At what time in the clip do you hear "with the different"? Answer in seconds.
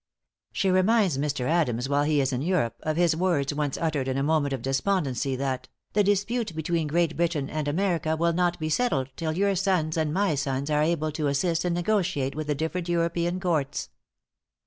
12.33-12.89